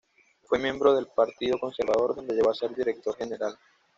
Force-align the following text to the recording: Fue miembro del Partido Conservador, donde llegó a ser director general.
Fue 0.45 0.57
miembro 0.57 0.95
del 0.95 1.09
Partido 1.15 1.59
Conservador, 1.59 2.15
donde 2.15 2.33
llegó 2.33 2.49
a 2.49 2.55
ser 2.55 2.73
director 2.73 3.15
general. 3.17 3.55